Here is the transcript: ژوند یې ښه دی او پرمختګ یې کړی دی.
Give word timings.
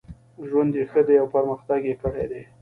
ژوند 0.49 0.71
یې 0.77 0.83
ښه 0.91 1.01
دی 1.07 1.15
او 1.21 1.27
پرمختګ 1.35 1.81
یې 1.89 1.95
کړی 2.01 2.25
دی. 2.31 2.41